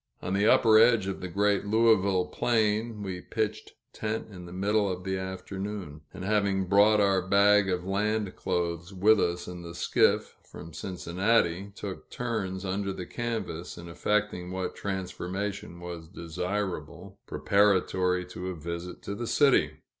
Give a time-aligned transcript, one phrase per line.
[0.19, 4.91] On the upper edge of the great Louisville plain, we pitched tent in the middle
[4.91, 9.75] of the afternoon; and, having brought our bag of land clothes with us in the
[9.75, 18.25] skiff, from Cincinnati, took turns under the canvas in effecting what transformation was desirable, preparatory
[18.25, 19.81] to a visit in the city.